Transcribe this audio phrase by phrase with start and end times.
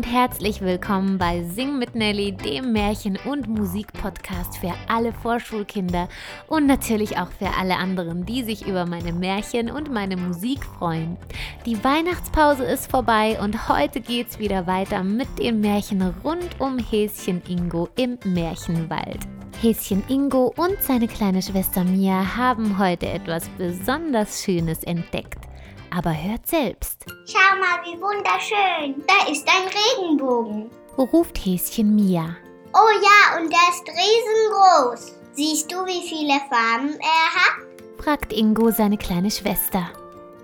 [0.00, 6.08] und herzlich willkommen bei Sing mit Nelly, dem Märchen- und Musikpodcast für alle Vorschulkinder
[6.48, 11.18] und natürlich auch für alle anderen, die sich über meine Märchen und meine Musik freuen.
[11.66, 17.42] Die Weihnachtspause ist vorbei und heute geht's wieder weiter mit den Märchen rund um Häschen
[17.46, 19.18] Ingo im Märchenwald.
[19.60, 25.39] Häschen Ingo und seine kleine Schwester Mia haben heute etwas besonders Schönes entdeckt.
[25.90, 27.04] Aber hört selbst.
[27.26, 29.02] Schau mal, wie wunderschön.
[29.06, 30.70] Da ist ein Regenbogen.
[30.96, 32.36] ruft Häschen Mia.
[32.72, 35.14] Oh ja, und der ist riesengroß.
[35.32, 38.02] Siehst du, wie viele Farben er hat?
[38.02, 39.90] fragt Ingo seine kleine Schwester.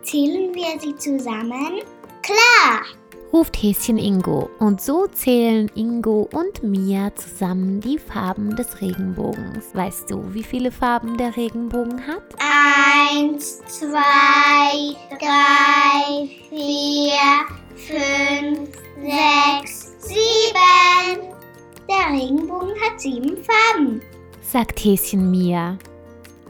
[0.03, 1.81] Zählen wir sie zusammen?
[2.27, 2.83] Klar!
[3.33, 4.49] ruft Häschen Ingo.
[4.59, 9.67] Und so zählen Ingo und Mia zusammen die Farben des Regenbogens.
[9.75, 12.23] Weißt du, wie viele Farben der Regenbogen hat?
[12.39, 18.71] Eins, zwei, drei, vier, fünf,
[19.03, 21.35] sechs, sieben.
[21.89, 24.01] Der Regenbogen hat sieben Farben.
[24.41, 25.77] sagt Häschen Mia.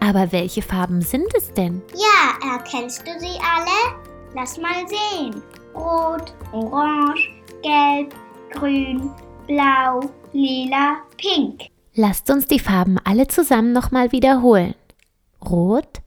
[0.00, 1.82] Aber welche Farben sind es denn?
[1.94, 3.96] Ja, erkennst du sie alle?
[4.34, 5.42] Lass mal sehen.
[5.76, 7.30] Rot, Orange,
[7.62, 8.14] Gelb,
[8.50, 9.10] Grün,
[9.46, 10.00] Blau,
[10.32, 11.64] Lila, Pink.
[11.94, 14.74] Lasst uns die Farben alle zusammen nochmal wiederholen.
[15.44, 16.00] Rot,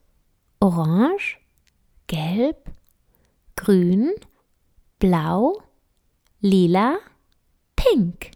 [0.59, 1.37] Orange,
[2.07, 2.57] Gelb,
[3.55, 4.11] Grün,
[4.99, 5.61] Blau,
[6.41, 6.97] Lila,
[7.75, 8.31] Pink,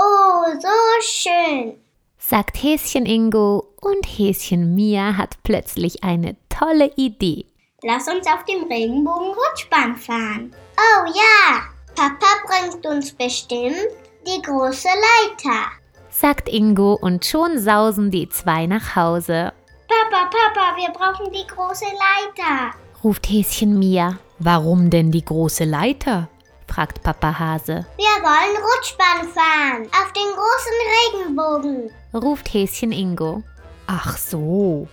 [0.00, 0.68] Oh, so
[1.02, 1.74] schön.
[2.18, 7.46] sagt Häschen Ingo und Häschen Mia hat plötzlich eine tolle Idee.
[7.84, 10.52] Lass uns auf dem Regenbogen Rutschbahn fahren.
[10.76, 11.62] Oh ja,
[11.94, 13.86] Papa bringt uns bestimmt
[14.26, 15.66] die große Leiter.
[16.10, 19.52] sagt Ingo und schon sausen die zwei nach Hause,
[19.86, 22.74] Papa, Papa, wir brauchen die große Leiter.
[23.04, 24.18] ruft Häschen Mia.
[24.40, 26.28] Warum denn die große Leiter?
[26.66, 31.90] fragt Papa Hase, Wir wollen Rutschbahn fahren auf den großen Regenbogen.
[32.12, 33.42] ruft Häschen Ingo.
[33.86, 34.86] Ach so.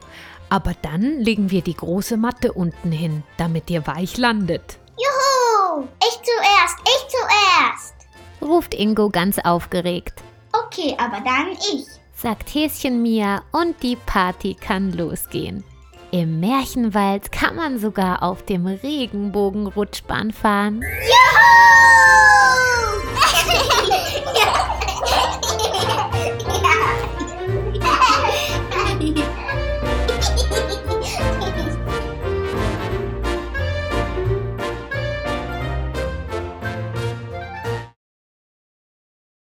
[0.49, 4.77] Aber dann legen wir die große Matte unten hin, damit ihr weich landet.
[4.97, 5.87] Juhu!
[5.99, 7.95] Ich zuerst, ich zuerst.
[8.41, 10.21] ruft Ingo ganz aufgeregt,
[10.67, 11.85] Okay, aber dann ich.
[12.13, 15.63] sagt Häschen Mia und die Party kann losgehen.
[16.11, 20.81] Im Märchenwald kann man sogar auf dem Regenbogen Rutschbahn fahren.
[20.81, 21.94] Juhu!